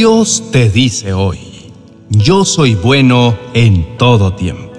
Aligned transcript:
Dios 0.00 0.44
te 0.50 0.70
dice 0.70 1.12
hoy, 1.12 1.36
yo 2.08 2.46
soy 2.46 2.74
bueno 2.74 3.36
en 3.52 3.98
todo 3.98 4.32
tiempo. 4.32 4.72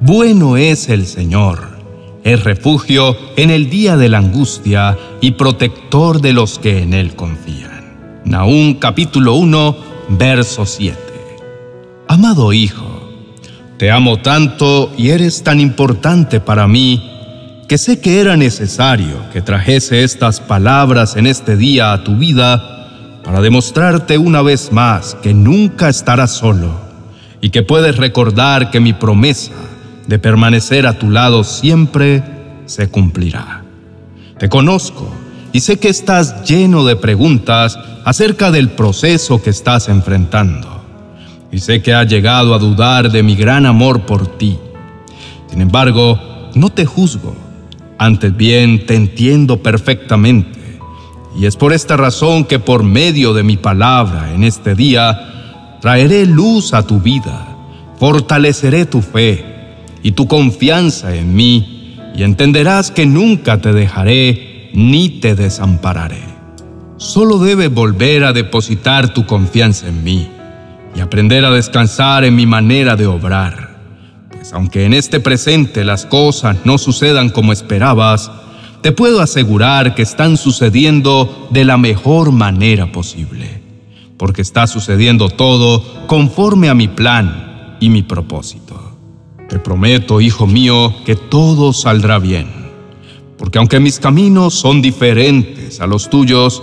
Bueno 0.00 0.56
es 0.56 0.88
el 0.88 1.06
Señor, 1.06 1.78
es 2.24 2.42
refugio 2.42 3.16
en 3.36 3.50
el 3.50 3.70
día 3.70 3.96
de 3.96 4.08
la 4.08 4.18
angustia 4.18 4.98
y 5.20 5.30
protector 5.30 6.20
de 6.20 6.32
los 6.32 6.58
que 6.58 6.82
en 6.82 6.94
Él 6.94 7.14
confían. 7.14 8.22
Nahum 8.24 8.74
capítulo 8.74 9.34
1, 9.34 9.76
verso 10.18 10.66
7. 10.66 10.98
Amado 12.08 12.52
Hijo, 12.52 13.08
te 13.78 13.92
amo 13.92 14.18
tanto 14.18 14.90
y 14.98 15.10
eres 15.10 15.44
tan 15.44 15.60
importante 15.60 16.40
para 16.40 16.66
mí 16.66 17.08
que 17.68 17.78
sé 17.78 18.00
que 18.00 18.18
era 18.18 18.36
necesario 18.36 19.30
que 19.32 19.42
trajese 19.42 20.02
estas 20.02 20.40
palabras 20.40 21.14
en 21.14 21.28
este 21.28 21.56
día 21.56 21.92
a 21.92 22.02
tu 22.02 22.16
vida 22.16 22.78
para 23.24 23.40
demostrarte 23.40 24.18
una 24.18 24.42
vez 24.42 24.72
más 24.72 25.16
que 25.22 25.34
nunca 25.34 25.88
estarás 25.88 26.32
solo 26.32 26.80
y 27.40 27.50
que 27.50 27.62
puedes 27.62 27.96
recordar 27.96 28.70
que 28.70 28.80
mi 28.80 28.92
promesa 28.92 29.52
de 30.06 30.18
permanecer 30.18 30.86
a 30.86 30.98
tu 30.98 31.10
lado 31.10 31.44
siempre 31.44 32.22
se 32.66 32.88
cumplirá. 32.88 33.62
Te 34.38 34.48
conozco 34.48 35.10
y 35.52 35.60
sé 35.60 35.78
que 35.78 35.88
estás 35.88 36.44
lleno 36.44 36.84
de 36.84 36.96
preguntas 36.96 37.78
acerca 38.04 38.50
del 38.50 38.70
proceso 38.70 39.42
que 39.42 39.50
estás 39.50 39.88
enfrentando. 39.88 40.80
Y 41.52 41.58
sé 41.58 41.82
que 41.82 41.92
has 41.92 42.06
llegado 42.06 42.54
a 42.54 42.58
dudar 42.58 43.10
de 43.10 43.22
mi 43.22 43.34
gran 43.34 43.66
amor 43.66 44.02
por 44.02 44.38
ti. 44.38 44.56
Sin 45.48 45.60
embargo, 45.60 46.50
no 46.54 46.70
te 46.70 46.86
juzgo. 46.86 47.34
Antes 47.98 48.36
bien, 48.36 48.86
te 48.86 48.94
entiendo 48.94 49.62
perfectamente 49.62 50.59
y 51.36 51.46
es 51.46 51.56
por 51.56 51.72
esta 51.72 51.96
razón 51.96 52.44
que 52.44 52.58
por 52.58 52.82
medio 52.82 53.32
de 53.34 53.42
mi 53.42 53.56
palabra 53.56 54.32
en 54.34 54.44
este 54.44 54.74
día 54.74 55.78
traeré 55.80 56.26
luz 56.26 56.74
a 56.74 56.86
tu 56.86 57.00
vida, 57.00 57.56
fortaleceré 57.98 58.86
tu 58.86 59.02
fe 59.02 59.44
y 60.02 60.12
tu 60.12 60.26
confianza 60.26 61.14
en 61.14 61.34
mí, 61.34 61.96
y 62.14 62.22
entenderás 62.22 62.90
que 62.90 63.06
nunca 63.06 63.60
te 63.60 63.72
dejaré 63.72 64.70
ni 64.74 65.08
te 65.08 65.34
desampararé. 65.34 66.22
Solo 66.96 67.38
debes 67.38 67.72
volver 67.72 68.24
a 68.24 68.32
depositar 68.32 69.14
tu 69.14 69.24
confianza 69.24 69.88
en 69.88 70.04
mí 70.04 70.28
y 70.94 71.00
aprender 71.00 71.44
a 71.44 71.50
descansar 71.50 72.24
en 72.24 72.34
mi 72.34 72.46
manera 72.46 72.96
de 72.96 73.06
obrar. 73.06 73.70
Pues 74.30 74.52
aunque 74.52 74.84
en 74.84 74.92
este 74.92 75.20
presente 75.20 75.84
las 75.84 76.04
cosas 76.04 76.56
no 76.64 76.78
sucedan 76.78 77.30
como 77.30 77.52
esperabas, 77.52 78.30
te 78.82 78.92
puedo 78.92 79.20
asegurar 79.20 79.94
que 79.94 80.02
están 80.02 80.36
sucediendo 80.36 81.48
de 81.50 81.64
la 81.64 81.76
mejor 81.76 82.32
manera 82.32 82.90
posible, 82.92 83.60
porque 84.16 84.42
está 84.42 84.66
sucediendo 84.66 85.28
todo 85.28 86.06
conforme 86.06 86.68
a 86.68 86.74
mi 86.74 86.88
plan 86.88 87.76
y 87.80 87.90
mi 87.90 88.02
propósito. 88.02 88.96
Te 89.48 89.58
prometo, 89.58 90.20
hijo 90.20 90.46
mío, 90.46 90.94
que 91.04 91.16
todo 91.16 91.72
saldrá 91.72 92.18
bien, 92.18 92.48
porque 93.36 93.58
aunque 93.58 93.80
mis 93.80 93.98
caminos 93.98 94.54
son 94.54 94.80
diferentes 94.80 95.80
a 95.80 95.86
los 95.86 96.08
tuyos, 96.08 96.62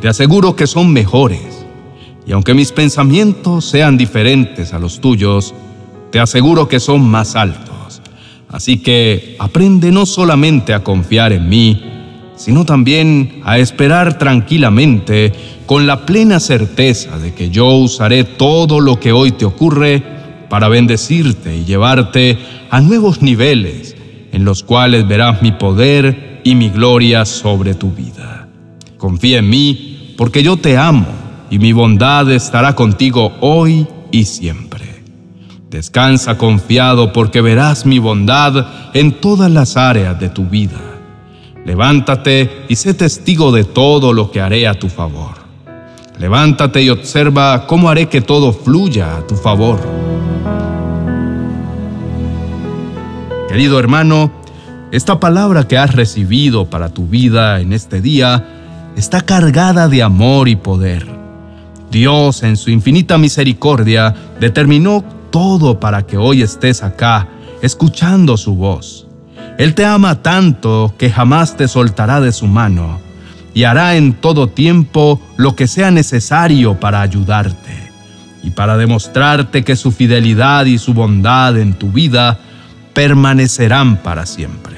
te 0.00 0.08
aseguro 0.08 0.54
que 0.54 0.66
son 0.66 0.92
mejores, 0.92 1.66
y 2.26 2.32
aunque 2.32 2.54
mis 2.54 2.70
pensamientos 2.70 3.64
sean 3.64 3.96
diferentes 3.96 4.72
a 4.72 4.78
los 4.78 5.00
tuyos, 5.00 5.54
te 6.12 6.20
aseguro 6.20 6.68
que 6.68 6.78
son 6.78 7.08
más 7.08 7.34
altos 7.34 7.75
Así 8.48 8.78
que 8.78 9.36
aprende 9.38 9.90
no 9.90 10.06
solamente 10.06 10.72
a 10.72 10.84
confiar 10.84 11.32
en 11.32 11.48
mí, 11.48 11.82
sino 12.36 12.64
también 12.64 13.40
a 13.44 13.58
esperar 13.58 14.18
tranquilamente 14.18 15.32
con 15.64 15.86
la 15.86 16.06
plena 16.06 16.38
certeza 16.38 17.18
de 17.18 17.34
que 17.34 17.50
yo 17.50 17.66
usaré 17.68 18.24
todo 18.24 18.78
lo 18.80 19.00
que 19.00 19.12
hoy 19.12 19.32
te 19.32 19.44
ocurre 19.44 20.02
para 20.48 20.68
bendecirte 20.68 21.56
y 21.56 21.64
llevarte 21.64 22.38
a 22.70 22.80
nuevos 22.80 23.22
niveles 23.22 23.96
en 24.32 24.44
los 24.44 24.62
cuales 24.62 25.08
verás 25.08 25.42
mi 25.42 25.52
poder 25.52 26.40
y 26.44 26.54
mi 26.54 26.68
gloria 26.68 27.24
sobre 27.24 27.74
tu 27.74 27.90
vida. 27.90 28.48
Confía 28.98 29.38
en 29.38 29.48
mí 29.48 30.14
porque 30.16 30.42
yo 30.42 30.56
te 30.56 30.76
amo 30.76 31.06
y 31.50 31.58
mi 31.58 31.72
bondad 31.72 32.30
estará 32.30 32.74
contigo 32.74 33.32
hoy 33.40 33.86
y 34.12 34.24
siempre. 34.24 34.85
Descansa 35.70 36.38
confiado 36.38 37.12
porque 37.12 37.40
verás 37.40 37.86
mi 37.86 37.98
bondad 37.98 38.66
en 38.94 39.20
todas 39.20 39.50
las 39.50 39.76
áreas 39.76 40.18
de 40.20 40.28
tu 40.28 40.44
vida. 40.44 40.80
Levántate 41.64 42.64
y 42.68 42.76
sé 42.76 42.94
testigo 42.94 43.50
de 43.50 43.64
todo 43.64 44.12
lo 44.12 44.30
que 44.30 44.40
haré 44.40 44.68
a 44.68 44.78
tu 44.78 44.88
favor. 44.88 45.34
Levántate 46.18 46.82
y 46.82 46.90
observa 46.90 47.66
cómo 47.66 47.90
haré 47.90 48.08
que 48.08 48.20
todo 48.20 48.52
fluya 48.52 49.16
a 49.16 49.26
tu 49.26 49.34
favor. 49.34 49.80
Querido 53.48 53.80
hermano, 53.80 54.30
esta 54.92 55.18
palabra 55.18 55.66
que 55.66 55.78
has 55.78 55.96
recibido 55.96 56.70
para 56.70 56.90
tu 56.90 57.08
vida 57.08 57.60
en 57.60 57.72
este 57.72 58.00
día 58.00 58.92
está 58.96 59.22
cargada 59.22 59.88
de 59.88 60.04
amor 60.04 60.46
y 60.48 60.54
poder. 60.54 61.08
Dios, 61.90 62.44
en 62.44 62.56
su 62.56 62.70
infinita 62.70 63.18
misericordia, 63.18 64.14
determinó 64.38 65.15
todo 65.30 65.80
para 65.80 66.06
que 66.06 66.16
hoy 66.16 66.42
estés 66.42 66.82
acá, 66.82 67.28
escuchando 67.62 68.36
su 68.36 68.54
voz. 68.54 69.06
Él 69.58 69.74
te 69.74 69.84
ama 69.84 70.22
tanto 70.22 70.94
que 70.98 71.10
jamás 71.10 71.56
te 71.56 71.68
soltará 71.68 72.20
de 72.20 72.32
su 72.32 72.46
mano 72.46 73.00
y 73.54 73.64
hará 73.64 73.96
en 73.96 74.12
todo 74.12 74.48
tiempo 74.48 75.20
lo 75.36 75.56
que 75.56 75.66
sea 75.66 75.90
necesario 75.90 76.78
para 76.78 77.00
ayudarte 77.00 77.90
y 78.42 78.50
para 78.50 78.76
demostrarte 78.76 79.64
que 79.64 79.76
su 79.76 79.92
fidelidad 79.92 80.66
y 80.66 80.78
su 80.78 80.92
bondad 80.92 81.58
en 81.58 81.72
tu 81.72 81.90
vida 81.90 82.38
permanecerán 82.92 83.96
para 84.02 84.26
siempre. 84.26 84.76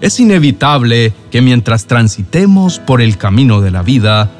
Es 0.00 0.18
inevitable 0.18 1.12
que 1.30 1.42
mientras 1.42 1.86
transitemos 1.86 2.78
por 2.78 3.00
el 3.00 3.18
camino 3.18 3.60
de 3.60 3.70
la 3.70 3.82
vida, 3.82 4.30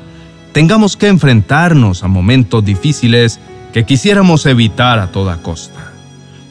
tengamos 0.52 0.96
que 0.96 1.08
enfrentarnos 1.08 2.02
a 2.02 2.08
momentos 2.08 2.64
difíciles 2.64 3.38
que 3.72 3.84
quisiéramos 3.84 4.46
evitar 4.46 4.98
a 4.98 5.10
toda 5.10 5.38
costa. 5.38 5.92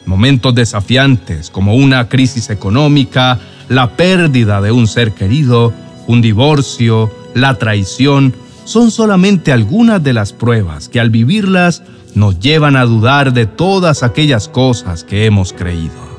Momentos 0.06 0.54
desafiantes 0.54 1.50
como 1.50 1.76
una 1.76 2.08
crisis 2.08 2.50
económica, 2.50 3.38
la 3.68 3.96
pérdida 3.96 4.60
de 4.60 4.72
un 4.72 4.88
ser 4.88 5.12
querido, 5.12 5.72
un 6.08 6.20
divorcio, 6.20 7.10
la 7.34 7.54
traición, 7.54 8.34
son 8.64 8.90
solamente 8.90 9.52
algunas 9.52 10.02
de 10.02 10.12
las 10.12 10.32
pruebas 10.32 10.88
que 10.88 11.00
al 11.00 11.10
vivirlas 11.10 11.82
nos 12.14 12.38
llevan 12.40 12.76
a 12.76 12.84
dudar 12.84 13.32
de 13.32 13.46
todas 13.46 14.02
aquellas 14.02 14.48
cosas 14.48 15.04
que 15.04 15.24
hemos 15.24 15.52
creído. 15.52 16.12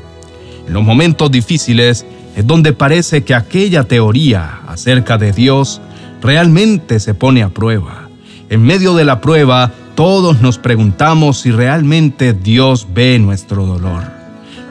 En 0.67 0.73
los 0.73 0.83
momentos 0.83 1.29
difíciles 1.29 2.05
es 2.35 2.47
donde 2.47 2.73
parece 2.73 3.23
que 3.23 3.35
aquella 3.35 3.83
teoría 3.83 4.61
acerca 4.67 5.17
de 5.17 5.33
Dios 5.33 5.81
realmente 6.21 6.99
se 6.99 7.13
pone 7.13 7.43
a 7.43 7.49
prueba. 7.49 8.07
En 8.49 8.63
medio 8.63 8.95
de 8.95 9.03
la 9.03 9.21
prueba 9.21 9.71
todos 9.95 10.41
nos 10.41 10.57
preguntamos 10.57 11.41
si 11.41 11.51
realmente 11.51 12.33
Dios 12.33 12.87
ve 12.93 13.19
nuestro 13.19 13.65
dolor, 13.65 14.03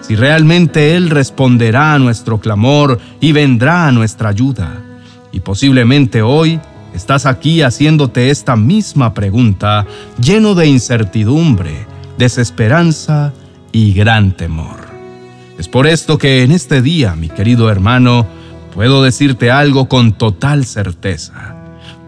si 0.00 0.16
realmente 0.16 0.96
Él 0.96 1.10
responderá 1.10 1.94
a 1.94 1.98
nuestro 1.98 2.40
clamor 2.40 2.98
y 3.20 3.32
vendrá 3.32 3.86
a 3.86 3.92
nuestra 3.92 4.30
ayuda. 4.30 4.82
Y 5.32 5.40
posiblemente 5.40 6.22
hoy 6.22 6.60
estás 6.92 7.26
aquí 7.26 7.62
haciéndote 7.62 8.30
esta 8.30 8.56
misma 8.56 9.14
pregunta, 9.14 9.86
lleno 10.20 10.54
de 10.54 10.66
incertidumbre, 10.66 11.86
desesperanza 12.18 13.32
y 13.70 13.94
gran 13.94 14.32
temor. 14.32 14.92
Es 15.58 15.68
por 15.68 15.86
esto 15.86 16.18
que 16.18 16.42
en 16.42 16.50
este 16.50 16.82
día, 16.82 17.14
mi 17.14 17.28
querido 17.28 17.70
hermano, 17.70 18.26
puedo 18.74 19.02
decirte 19.02 19.50
algo 19.50 19.88
con 19.88 20.12
total 20.12 20.64
certeza. 20.64 21.54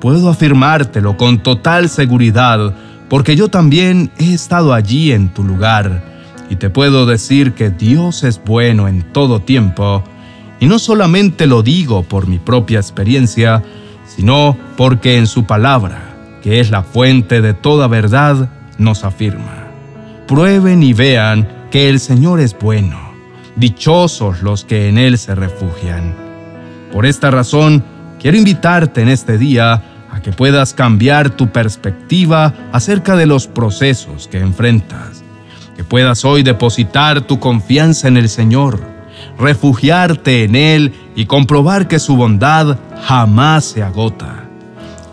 Puedo 0.00 0.28
afirmártelo 0.28 1.16
con 1.16 1.43
total 1.43 1.88
seguridad 1.88 2.75
porque 3.08 3.36
yo 3.36 3.48
también 3.48 4.10
he 4.18 4.34
estado 4.34 4.72
allí 4.72 5.12
en 5.12 5.28
tu 5.32 5.44
lugar 5.44 6.14
y 6.50 6.56
te 6.56 6.70
puedo 6.70 7.06
decir 7.06 7.52
que 7.52 7.70
Dios 7.70 8.24
es 8.24 8.40
bueno 8.44 8.88
en 8.88 9.02
todo 9.12 9.40
tiempo, 9.40 10.04
y 10.60 10.66
no 10.66 10.78
solamente 10.78 11.46
lo 11.46 11.62
digo 11.62 12.02
por 12.02 12.26
mi 12.26 12.38
propia 12.38 12.78
experiencia, 12.78 13.62
sino 14.06 14.56
porque 14.76 15.18
en 15.18 15.26
su 15.26 15.44
palabra, 15.44 16.38
que 16.42 16.60
es 16.60 16.70
la 16.70 16.82
fuente 16.82 17.40
de 17.40 17.54
toda 17.54 17.88
verdad, 17.88 18.50
nos 18.78 19.04
afirma. 19.04 19.68
Prueben 20.26 20.82
y 20.82 20.92
vean 20.92 21.48
que 21.70 21.88
el 21.88 22.00
Señor 22.00 22.40
es 22.40 22.56
bueno, 22.58 22.98
dichosos 23.56 24.42
los 24.42 24.64
que 24.64 24.88
en 24.88 24.98
Él 24.98 25.18
se 25.18 25.34
refugian. 25.34 26.14
Por 26.92 27.06
esta 27.06 27.30
razón, 27.30 27.82
quiero 28.20 28.36
invitarte 28.36 29.02
en 29.02 29.08
este 29.08 29.38
día 29.38 29.82
a 30.14 30.22
que 30.22 30.31
puedas 30.31 30.75
cambiar 30.75 31.31
tu 31.31 31.50
perspectiva 31.50 32.55
acerca 32.72 33.16
de 33.16 33.26
los 33.26 33.49
procesos 33.49 34.28
que 34.28 34.38
enfrentas, 34.38 35.25
que 35.76 35.82
puedas 35.82 36.25
hoy 36.25 36.44
depositar 36.44 37.22
tu 37.22 37.40
confianza 37.40 38.06
en 38.06 38.16
el 38.16 38.28
Señor, 38.28 38.81
refugiarte 39.40 40.44
en 40.44 40.55
Él 40.55 40.93
y 41.16 41.26
comprobar 41.26 41.88
que 41.88 41.99
su 41.99 42.14
bondad 42.16 42.78
jamás 43.02 43.64
se 43.64 43.82
agota. 43.82 44.44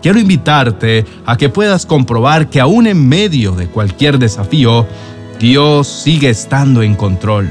quiero 0.00 0.20
invitarte 0.20 1.04
a 1.26 1.36
que 1.36 1.48
puedas 1.48 1.84
comprobar 1.84 2.48
que 2.48 2.60
aún 2.60 2.86
en 2.86 3.08
medio 3.08 3.52
de 3.52 3.66
cualquier 3.66 4.18
desafío, 4.18 4.86
Dios 5.40 5.88
sigue 5.88 6.30
estando 6.30 6.82
en 6.82 6.94
control, 6.94 7.48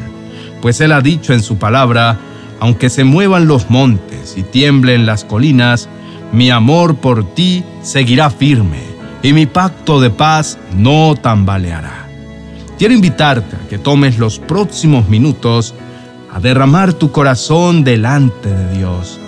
pues 0.62 0.80
Él 0.80 0.94
ha 0.94 1.02
dicho 1.02 1.34
en 1.34 1.44
su 1.44 1.58
palabra, 1.58 2.18
aunque 2.62 2.90
se 2.90 3.04
muevan 3.04 3.48
los 3.48 3.70
montes 3.70 4.36
y 4.38 4.44
tiemblen 4.44 5.06
las 5.06 5.26
colinas, 5.26 5.90
mi 6.32 6.50
amor 6.50 6.96
por 6.96 7.34
ti 7.34 7.64
seguirá 7.82 8.30
firme 8.30 8.82
y 9.22 9.34
mi 9.34 9.46
pacto 9.46 10.00
de 10.00 10.10
paz 10.10 10.58
no 10.76 11.16
tambaleará. 11.16 12.08
Quiero 12.78 12.94
invitarte 12.94 13.56
a 13.56 13.68
que 13.70 13.78
tomes 13.78 14.18
los 14.18 14.40
próximos 14.40 15.08
minutos 15.08 15.76
a 16.34 16.40
derramar 16.40 16.94
tu 16.94 17.12
corazón 17.12 17.84
delante 17.84 18.50
de 18.50 18.78
Dios. 18.78 19.20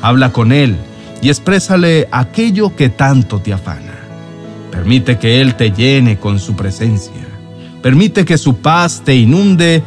Habla 0.00 0.32
con 0.32 0.52
Él 0.52 0.76
y 1.20 1.28
exprésale 1.28 2.08
aquello 2.12 2.74
que 2.76 2.88
tanto 2.88 3.40
te 3.40 3.52
afana. 3.52 3.92
Permite 4.70 5.18
que 5.18 5.40
Él 5.40 5.56
te 5.56 5.72
llene 5.72 6.18
con 6.18 6.38
su 6.38 6.54
presencia. 6.54 7.26
Permite 7.82 8.24
que 8.24 8.38
su 8.38 8.56
paz 8.56 9.02
te 9.04 9.14
inunde 9.14 9.82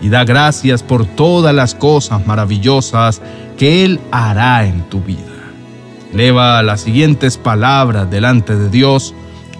y 0.00 0.08
da 0.08 0.24
gracias 0.24 0.82
por 0.82 1.06
todas 1.06 1.54
las 1.54 1.74
cosas 1.74 2.26
maravillosas 2.26 3.20
que 3.58 3.84
Él 3.84 4.00
hará 4.10 4.66
en 4.66 4.82
tu 4.88 5.00
vida. 5.00 5.33
Leva 6.14 6.62
las 6.62 6.82
siguientes 6.82 7.36
palabras 7.36 8.10
delante 8.10 8.56
de 8.56 8.70
Dios 8.70 9.14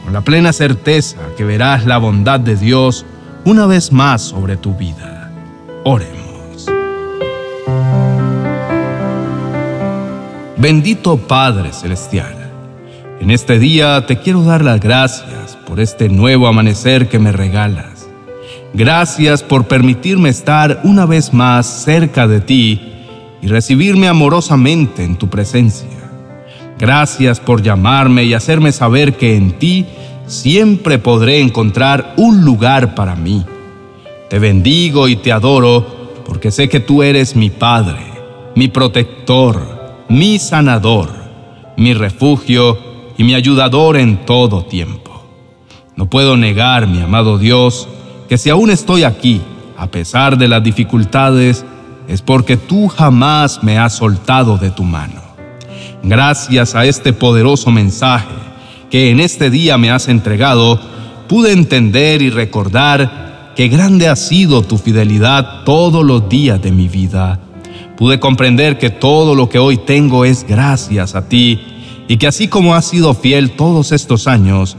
con 0.04 0.12
la 0.12 0.20
plena 0.20 0.52
certeza 0.52 1.16
que 1.36 1.44
verás 1.44 1.86
la 1.86 1.98
bondad 1.98 2.40
de 2.40 2.56
Dios 2.56 3.04
una 3.44 3.66
vez 3.66 3.92
más 3.92 4.22
sobre 4.22 4.56
tu 4.56 4.74
vida. 4.74 5.32
Oremos. 5.84 6.66
Bendito 10.56 11.18
Padre 11.18 11.72
Celestial, 11.72 12.52
en 13.20 13.30
este 13.30 13.58
día 13.58 14.06
te 14.06 14.18
quiero 14.18 14.42
dar 14.44 14.64
las 14.64 14.80
gracias 14.80 15.58
por 15.66 15.80
este 15.80 16.08
nuevo 16.08 16.46
amanecer 16.46 17.08
que 17.08 17.18
me 17.18 17.32
regalas 17.32 17.94
Gracias 18.76 19.44
por 19.44 19.68
permitirme 19.68 20.30
estar 20.30 20.80
una 20.82 21.06
vez 21.06 21.32
más 21.32 21.84
cerca 21.84 22.26
de 22.26 22.40
ti 22.40 22.80
y 23.40 23.46
recibirme 23.46 24.08
amorosamente 24.08 25.04
en 25.04 25.14
tu 25.14 25.30
presencia. 25.30 26.03
Gracias 26.78 27.40
por 27.40 27.62
llamarme 27.62 28.24
y 28.24 28.34
hacerme 28.34 28.72
saber 28.72 29.16
que 29.16 29.36
en 29.36 29.52
ti 29.58 29.86
siempre 30.26 30.98
podré 30.98 31.40
encontrar 31.40 32.14
un 32.16 32.44
lugar 32.44 32.94
para 32.94 33.14
mí. 33.14 33.44
Te 34.28 34.38
bendigo 34.38 35.08
y 35.08 35.16
te 35.16 35.32
adoro 35.32 36.22
porque 36.26 36.50
sé 36.50 36.68
que 36.68 36.80
tú 36.80 37.02
eres 37.02 37.36
mi 37.36 37.50
Padre, 37.50 38.00
mi 38.56 38.68
protector, 38.68 40.04
mi 40.08 40.38
sanador, 40.38 41.10
mi 41.76 41.94
refugio 41.94 42.78
y 43.16 43.24
mi 43.24 43.34
ayudador 43.34 43.96
en 43.96 44.24
todo 44.24 44.64
tiempo. 44.64 45.24
No 45.96 46.10
puedo 46.10 46.36
negar, 46.36 46.88
mi 46.88 47.00
amado 47.00 47.38
Dios, 47.38 47.88
que 48.28 48.38
si 48.38 48.50
aún 48.50 48.70
estoy 48.70 49.04
aquí, 49.04 49.40
a 49.76 49.86
pesar 49.88 50.38
de 50.38 50.48
las 50.48 50.62
dificultades, 50.62 51.64
es 52.08 52.20
porque 52.22 52.56
tú 52.56 52.88
jamás 52.88 53.62
me 53.62 53.78
has 53.78 53.94
soltado 53.94 54.58
de 54.58 54.70
tu 54.70 54.82
mano. 54.82 55.23
Gracias 56.04 56.74
a 56.74 56.84
este 56.84 57.14
poderoso 57.14 57.70
mensaje 57.70 58.28
que 58.90 59.10
en 59.10 59.20
este 59.20 59.48
día 59.48 59.78
me 59.78 59.90
has 59.90 60.08
entregado, 60.08 60.78
pude 61.28 61.52
entender 61.52 62.20
y 62.20 62.28
recordar 62.28 63.52
que 63.56 63.68
grande 63.68 64.08
ha 64.08 64.14
sido 64.14 64.62
tu 64.62 64.76
fidelidad 64.76 65.64
todos 65.64 66.04
los 66.04 66.28
días 66.28 66.60
de 66.60 66.72
mi 66.72 66.88
vida. 66.88 67.40
Pude 67.96 68.20
comprender 68.20 68.78
que 68.78 68.90
todo 68.90 69.34
lo 69.34 69.48
que 69.48 69.58
hoy 69.58 69.78
tengo 69.78 70.26
es 70.26 70.44
gracias 70.46 71.14
a 71.14 71.26
ti 71.26 71.60
y 72.06 72.18
que 72.18 72.26
así 72.26 72.48
como 72.48 72.74
has 72.74 72.84
sido 72.84 73.14
fiel 73.14 73.52
todos 73.52 73.90
estos 73.90 74.26
años, 74.26 74.76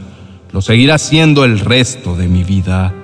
lo 0.52 0.62
seguirás 0.62 1.02
siendo 1.02 1.44
el 1.44 1.58
resto 1.58 2.16
de 2.16 2.28
mi 2.28 2.44
vida. 2.44 2.94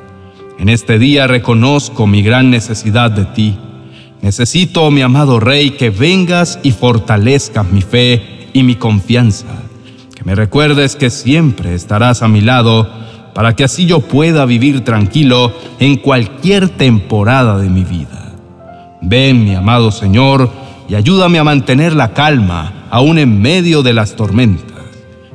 En 0.61 0.69
este 0.69 0.99
día 1.01 1.27
reconozco 1.27 2.07
mi 2.07 2.23
gran 2.23 2.51
necesidad 2.51 3.11
de 3.11 3.25
ti. 3.25 3.59
Necesito, 4.23 4.89
mi 4.93 5.03
amado 5.03 5.41
Rey, 5.41 5.71
que 5.71 5.91
vengas 5.91 6.61
y 6.63 6.71
fortalezcas 6.71 7.67
mi 7.71 7.83
fe 7.83 8.49
y 8.53 8.63
mi 8.63 8.77
confianza. 8.77 9.49
Que 10.15 10.23
me 10.23 10.37
recuerdes 10.37 10.95
que 10.95 11.11
siempre 11.11 11.75
estarás 11.75 12.23
a 12.23 12.29
mi 12.29 12.41
lado 12.41 12.89
para 13.35 13.57
que 13.57 13.65
así 13.65 13.85
yo 13.85 13.99
pueda 13.99 14.45
vivir 14.47 14.85
tranquilo 14.85 15.53
en 15.81 15.97
cualquier 15.97 16.69
temporada 16.69 17.59
de 17.59 17.69
mi 17.69 17.83
vida. 17.83 18.37
Ven, 19.01 19.45
mi 19.45 19.57
amado 19.57 19.91
Señor, 19.91 20.49
y 20.89 20.95
ayúdame 20.95 21.41
a 21.41 21.45
mantener 21.45 21.93
la 21.93 22.13
calma 22.13 22.87
aún 22.91 23.19
en 23.19 23.43
medio 23.43 23.83
de 23.83 23.93
las 23.93 24.15
tormentas. 24.15 24.87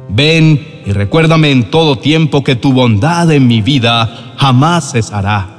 Ven 0.08 0.66
y 0.86 0.94
recuérdame 0.94 1.52
en 1.52 1.70
todo 1.70 1.98
tiempo 1.98 2.42
que 2.42 2.56
tu 2.56 2.72
bondad 2.72 3.30
en 3.34 3.48
mi 3.48 3.62
vida 3.62 4.36
jamás 4.38 4.94
cesará. 4.94 5.57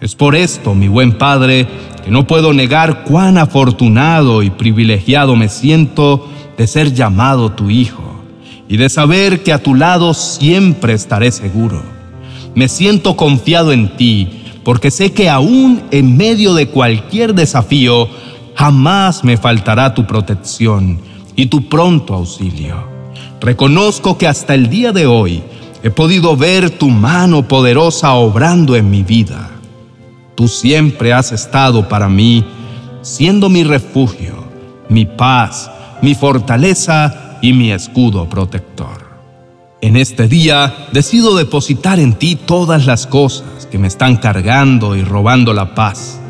Es 0.00 0.14
por 0.14 0.36
esto, 0.36 0.76
mi 0.76 0.86
buen 0.86 1.18
Padre, 1.18 1.66
que 2.04 2.10
no 2.12 2.24
puedo 2.24 2.52
negar 2.52 3.02
cuán 3.02 3.36
afortunado 3.36 4.44
y 4.44 4.50
privilegiado 4.50 5.34
me 5.34 5.48
siento 5.48 6.28
de 6.56 6.68
ser 6.68 6.94
llamado 6.94 7.50
tu 7.50 7.68
Hijo 7.68 8.04
y 8.68 8.76
de 8.76 8.90
saber 8.90 9.42
que 9.42 9.52
a 9.52 9.60
tu 9.60 9.74
lado 9.74 10.14
siempre 10.14 10.92
estaré 10.92 11.32
seguro. 11.32 11.82
Me 12.54 12.68
siento 12.68 13.16
confiado 13.16 13.72
en 13.72 13.96
ti 13.96 14.28
porque 14.62 14.92
sé 14.92 15.12
que 15.12 15.28
aún 15.28 15.82
en 15.90 16.16
medio 16.16 16.54
de 16.54 16.68
cualquier 16.68 17.34
desafío, 17.34 18.08
jamás 18.54 19.24
me 19.24 19.36
faltará 19.36 19.94
tu 19.94 20.06
protección 20.06 21.00
y 21.34 21.46
tu 21.46 21.68
pronto 21.68 22.14
auxilio. 22.14 22.76
Reconozco 23.40 24.16
que 24.16 24.28
hasta 24.28 24.54
el 24.54 24.70
día 24.70 24.92
de 24.92 25.06
hoy 25.06 25.42
he 25.82 25.90
podido 25.90 26.36
ver 26.36 26.70
tu 26.70 26.88
mano 26.88 27.48
poderosa 27.48 28.14
obrando 28.14 28.76
en 28.76 28.90
mi 28.90 29.02
vida. 29.02 29.57
Tú 30.38 30.46
siempre 30.46 31.12
has 31.12 31.32
estado 31.32 31.88
para 31.88 32.08
mí, 32.08 32.44
siendo 33.02 33.48
mi 33.48 33.64
refugio, 33.64 34.44
mi 34.88 35.04
paz, 35.04 35.68
mi 36.00 36.14
fortaleza 36.14 37.38
y 37.42 37.52
mi 37.52 37.72
escudo 37.72 38.28
protector. 38.28 39.08
En 39.80 39.96
este 39.96 40.28
día 40.28 40.86
decido 40.92 41.36
depositar 41.36 41.98
en 41.98 42.12
ti 42.14 42.36
todas 42.36 42.86
las 42.86 43.08
cosas 43.08 43.66
que 43.68 43.78
me 43.78 43.88
están 43.88 44.14
cargando 44.14 44.94
y 44.94 45.02
robando 45.02 45.52
la 45.52 45.74
paz. 45.74 46.20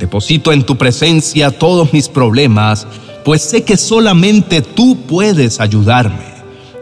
Deposito 0.00 0.52
en 0.52 0.64
tu 0.64 0.76
presencia 0.76 1.56
todos 1.56 1.92
mis 1.92 2.08
problemas, 2.08 2.88
pues 3.24 3.42
sé 3.42 3.62
que 3.62 3.76
solamente 3.76 4.62
tú 4.62 4.98
puedes 5.06 5.60
ayudarme. 5.60 6.34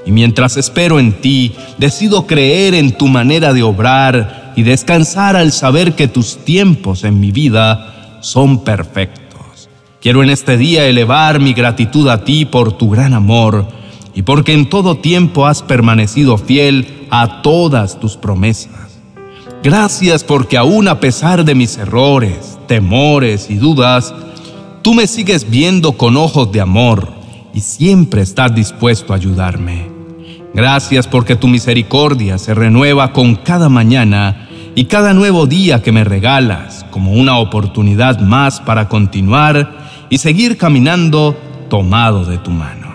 Y 0.06 0.10
mientras 0.10 0.56
espero 0.56 0.98
en 0.98 1.20
ti, 1.20 1.52
decido 1.76 2.26
creer 2.26 2.72
en 2.72 2.96
tu 2.96 3.08
manera 3.08 3.52
de 3.52 3.62
obrar 3.62 4.41
y 4.56 4.62
descansar 4.62 5.36
al 5.36 5.52
saber 5.52 5.94
que 5.94 6.08
tus 6.08 6.44
tiempos 6.44 7.04
en 7.04 7.20
mi 7.20 7.32
vida 7.32 8.18
son 8.20 8.64
perfectos. 8.64 9.68
Quiero 10.00 10.22
en 10.22 10.30
este 10.30 10.56
día 10.56 10.86
elevar 10.86 11.40
mi 11.40 11.52
gratitud 11.52 12.08
a 12.08 12.24
ti 12.24 12.44
por 12.44 12.72
tu 12.72 12.90
gran 12.90 13.14
amor 13.14 13.66
y 14.14 14.22
porque 14.22 14.52
en 14.52 14.68
todo 14.68 14.96
tiempo 14.96 15.46
has 15.46 15.62
permanecido 15.62 16.38
fiel 16.38 17.06
a 17.10 17.42
todas 17.42 18.00
tus 18.00 18.16
promesas. 18.16 19.00
Gracias 19.62 20.24
porque 20.24 20.56
aún 20.56 20.88
a 20.88 20.98
pesar 20.98 21.44
de 21.44 21.54
mis 21.54 21.78
errores, 21.78 22.58
temores 22.66 23.48
y 23.48 23.54
dudas, 23.54 24.12
tú 24.82 24.92
me 24.92 25.06
sigues 25.06 25.48
viendo 25.48 25.92
con 25.92 26.16
ojos 26.16 26.50
de 26.50 26.60
amor 26.60 27.12
y 27.54 27.60
siempre 27.60 28.22
estás 28.22 28.54
dispuesto 28.54 29.12
a 29.12 29.16
ayudarme. 29.16 29.91
Gracias 30.54 31.08
porque 31.08 31.34
tu 31.34 31.48
misericordia 31.48 32.36
se 32.36 32.52
renueva 32.52 33.12
con 33.12 33.36
cada 33.36 33.70
mañana 33.70 34.48
y 34.74 34.84
cada 34.84 35.14
nuevo 35.14 35.46
día 35.46 35.82
que 35.82 35.92
me 35.92 36.04
regalas 36.04 36.84
como 36.90 37.12
una 37.12 37.38
oportunidad 37.38 38.20
más 38.20 38.60
para 38.60 38.88
continuar 38.88 40.06
y 40.10 40.18
seguir 40.18 40.58
caminando 40.58 41.34
tomado 41.70 42.26
de 42.26 42.36
tu 42.36 42.50
mano. 42.50 42.92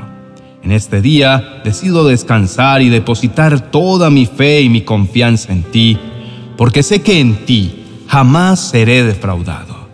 En 0.64 0.72
este 0.72 1.02
día 1.02 1.62
decido 1.64 2.08
descansar 2.08 2.84
y 2.84 2.90
depositar 2.90 3.60
toda 3.72 4.12
mi 4.12 4.28
fe 4.28 4.62
y 4.62 4.70
mi 4.70 4.82
confianza 4.82 5.52
en 5.52 5.64
ti, 5.64 5.98
porque 6.58 6.84
sé 6.84 7.02
que 7.02 7.20
en 7.20 7.46
ti 7.46 7.84
jamás 8.08 8.60
seré 8.60 9.04
defraudado. 9.04 9.88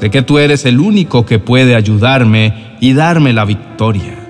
Sé 0.00 0.10
que 0.10 0.22
tú 0.22 0.38
eres 0.38 0.64
el 0.64 0.80
único 0.80 1.24
que 1.24 1.38
puede 1.38 1.76
ayudarme 1.76 2.76
y 2.80 2.94
darme 2.94 3.32
la 3.32 3.44
victoria. 3.44 4.25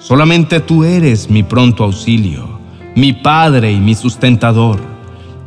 Solamente 0.00 0.60
tú 0.60 0.82
eres 0.82 1.28
mi 1.28 1.42
pronto 1.42 1.84
auxilio, 1.84 2.58
mi 2.96 3.12
Padre 3.12 3.70
y 3.70 3.80
mi 3.80 3.94
sustentador. 3.94 4.80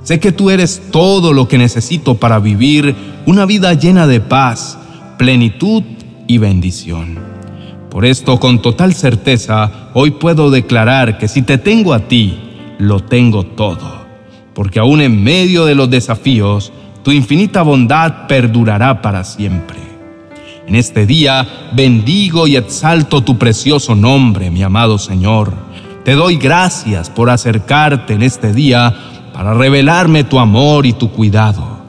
Sé 0.03 0.19
que 0.19 0.31
tú 0.31 0.51
eres 0.51 0.91
todo 0.91 1.33
lo 1.33 1.47
que 1.47 1.57
necesito 1.57 2.15
para 2.15 2.37
vivir 2.37 2.95
una 3.25 3.45
vida 3.45 3.73
llena 3.73 4.05
de 4.05 4.21
paz, 4.21 4.77
plenitud 5.17 5.83
y 6.27 6.37
bendición. 6.37 7.17
Por 7.89 8.05
esto, 8.05 8.39
con 8.39 8.61
total 8.61 8.93
certeza, 8.93 9.89
hoy 9.93 10.11
puedo 10.11 10.51
declarar 10.51 11.17
que 11.17 11.27
si 11.27 11.41
te 11.41 11.57
tengo 11.57 11.93
a 11.93 12.07
ti, 12.07 12.37
lo 12.77 12.99
tengo 12.99 13.43
todo, 13.43 14.05
porque 14.53 14.79
aún 14.79 15.01
en 15.01 15.23
medio 15.23 15.65
de 15.65 15.73
los 15.73 15.89
desafíos, 15.89 16.71
tu 17.03 17.11
infinita 17.11 17.63
bondad 17.63 18.27
perdurará 18.27 19.01
para 19.01 19.23
siempre. 19.23 19.92
En 20.65 20.75
este 20.75 21.05
día 21.05 21.69
bendigo 21.73 22.47
y 22.47 22.55
exalto 22.55 23.21
tu 23.21 23.37
precioso 23.37 23.95
nombre, 23.95 24.49
mi 24.49 24.63
amado 24.63 24.97
Señor. 24.97 25.53
Te 26.05 26.13
doy 26.13 26.37
gracias 26.37 27.09
por 27.09 27.29
acercarte 27.29 28.13
en 28.13 28.23
este 28.23 28.53
día 28.53 28.95
para 29.33 29.53
revelarme 29.53 30.23
tu 30.23 30.39
amor 30.39 30.85
y 30.85 30.93
tu 30.93 31.11
cuidado. 31.11 31.79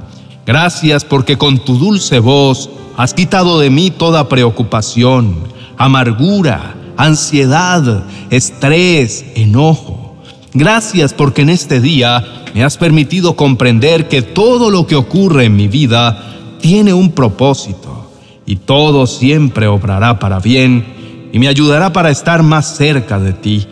Gracias 0.45 1.05
porque 1.05 1.39
con 1.39 1.59
tu 1.59 1.79
dulce 1.79 2.19
voz 2.19 2.69
has 2.97 3.15
quitado 3.15 3.61
de 3.61 3.71
mí 3.71 3.93
toda 3.93 4.29
preocupación, 4.29 5.37
amargura, 5.77 6.75
ansiedad, 6.97 8.05
estrés, 8.31 9.25
enojo. 9.37 10.17
Gracias 10.53 11.15
porque 11.15 11.43
en 11.43 11.51
este 11.51 11.81
día 11.81 12.25
me 12.55 12.65
has 12.65 12.77
permitido 12.77 13.37
comprender 13.37 14.09
que 14.09 14.23
todo 14.23 14.69
lo 14.69 14.89
que 14.89 14.97
ocurre 14.97 15.45
en 15.45 15.55
mi 15.55 15.69
vida 15.69 16.57
tiene 16.61 16.93
un 16.93 17.13
propósito 17.13 18.04
y 18.47 18.57
todo 18.57 19.07
siempre 19.07 19.67
obrará 19.67 20.19
para 20.19 20.41
bien 20.41 21.31
y 21.33 21.39
me 21.39 21.49
ayudará 21.49 21.93
para 21.93 22.11
estar 22.11 22.43
más 22.43 22.77
cerca 22.77 23.19
de 23.19 23.33
ti. 23.33 23.67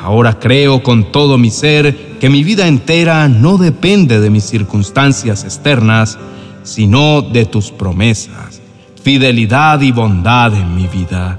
Ahora 0.00 0.38
creo 0.38 0.82
con 0.82 1.10
todo 1.10 1.38
mi 1.38 1.50
ser 1.50 2.18
que 2.20 2.30
mi 2.30 2.44
vida 2.44 2.68
entera 2.68 3.28
no 3.28 3.58
depende 3.58 4.20
de 4.20 4.30
mis 4.30 4.44
circunstancias 4.44 5.44
externas, 5.44 6.18
sino 6.62 7.22
de 7.22 7.46
tus 7.46 7.70
promesas, 7.70 8.60
fidelidad 9.02 9.80
y 9.80 9.90
bondad 9.90 10.54
en 10.54 10.76
mi 10.76 10.86
vida. 10.86 11.38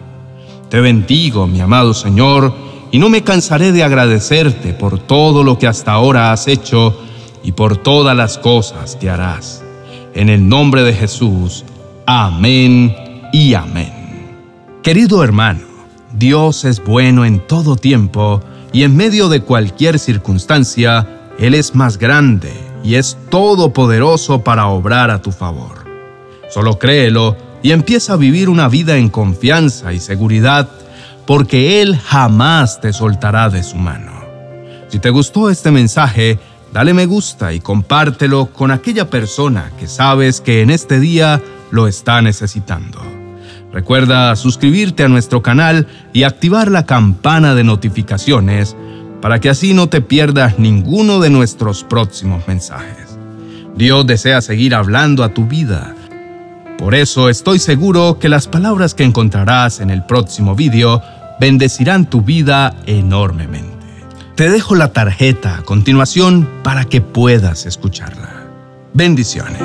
Te 0.69 0.81
bendigo, 0.81 1.47
mi 1.47 1.61
amado 1.61 1.93
Señor, 1.93 2.53
y 2.91 2.99
no 2.99 3.09
me 3.09 3.23
cansaré 3.23 3.71
de 3.71 3.83
agradecerte 3.83 4.73
por 4.73 4.99
todo 4.99 5.43
lo 5.43 5.57
que 5.57 5.67
hasta 5.67 5.93
ahora 5.93 6.31
has 6.31 6.47
hecho 6.47 6.99
y 7.43 7.53
por 7.53 7.77
todas 7.77 8.15
las 8.15 8.37
cosas 8.37 8.95
que 8.95 9.09
harás. 9.09 9.63
En 10.13 10.29
el 10.29 10.47
nombre 10.47 10.83
de 10.83 10.93
Jesús, 10.93 11.63
amén 12.11 12.95
y 13.31 13.53
amén. 13.53 13.93
Querido 14.81 15.23
hermano, 15.23 15.61
Dios 16.11 16.65
es 16.65 16.83
bueno 16.83 17.23
en 17.23 17.39
todo 17.45 17.75
tiempo 17.75 18.41
y 18.73 18.81
en 18.81 18.95
medio 18.95 19.29
de 19.29 19.41
cualquier 19.41 19.99
circunstancia, 19.99 21.07
Él 21.37 21.53
es 21.53 21.75
más 21.75 21.99
grande 21.99 22.51
y 22.83 22.95
es 22.95 23.15
todopoderoso 23.29 24.43
para 24.43 24.65
obrar 24.69 25.11
a 25.11 25.21
tu 25.21 25.31
favor. 25.31 25.85
Solo 26.49 26.79
créelo 26.79 27.37
y 27.61 27.73
empieza 27.73 28.13
a 28.13 28.17
vivir 28.17 28.49
una 28.49 28.69
vida 28.69 28.97
en 28.97 29.09
confianza 29.09 29.93
y 29.93 29.99
seguridad, 29.99 30.67
porque 31.27 31.79
Él 31.83 31.95
jamás 31.95 32.81
te 32.81 32.91
soltará 32.91 33.51
de 33.51 33.61
su 33.61 33.75
mano. 33.75 34.13
Si 34.87 34.97
te 34.97 35.11
gustó 35.11 35.51
este 35.51 35.69
mensaje, 35.69 36.39
dale 36.73 36.95
me 36.95 37.05
gusta 37.05 37.53
y 37.53 37.59
compártelo 37.59 38.47
con 38.47 38.71
aquella 38.71 39.11
persona 39.11 39.71
que 39.79 39.87
sabes 39.87 40.41
que 40.41 40.63
en 40.63 40.71
este 40.71 40.99
día 40.99 41.39
lo 41.71 41.87
está 41.87 42.21
necesitando. 42.21 43.01
Recuerda 43.71 44.35
suscribirte 44.35 45.03
a 45.03 45.07
nuestro 45.07 45.41
canal 45.41 45.87
y 46.13 46.23
activar 46.23 46.71
la 46.71 46.85
campana 46.85 47.55
de 47.55 47.63
notificaciones 47.63 48.75
para 49.21 49.39
que 49.39 49.49
así 49.49 49.73
no 49.73 49.89
te 49.89 50.01
pierdas 50.01 50.57
ninguno 50.57 51.19
de 51.19 51.29
nuestros 51.29 51.83
próximos 51.83 52.47
mensajes. 52.47 53.17
Dios 53.75 54.07
desea 54.07 54.41
seguir 54.41 54.73
hablando 54.73 55.23
a 55.23 55.33
tu 55.33 55.45
vida 55.45 55.95
por 56.79 56.95
eso 56.95 57.27
estoy 57.27 57.59
seguro 57.59 58.19
que 58.19 58.29
las 58.29 58.47
palabras 58.47 58.93
que 58.93 59.03
encontrarás 59.03 59.81
en 59.81 59.89
el 59.89 60.05
próximo 60.05 60.55
vídeo 60.55 61.01
bendecirán 61.37 62.09
tu 62.09 62.21
vida 62.21 62.73
enormemente. 62.85 63.85
Te 64.35 64.49
dejo 64.49 64.75
la 64.75 64.93
tarjeta 64.93 65.57
a 65.57 65.63
continuación 65.63 66.47
para 66.63 66.85
que 66.85 67.01
puedas 67.01 67.65
escucharla. 67.65 68.29
Bendiciones. 68.93 69.59